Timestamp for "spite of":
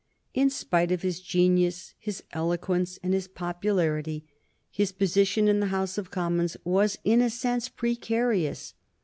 0.49-1.03